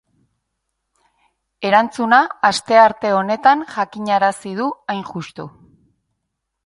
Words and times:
Erantzuna 1.71 2.21
astearte 2.49 3.13
honetan 3.19 3.63
jakinarazi 3.75 4.55
du, 4.63 4.71
hain 4.95 5.05
justu. 5.15 5.47